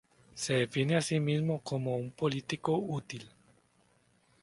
Se 0.33 0.55
define 0.55 0.95
a 0.95 1.01
sí 1.03 1.19
mismo 1.19 1.61
como 1.61 1.95
"un 1.95 2.09
político 2.09 2.75
útil". 2.75 3.29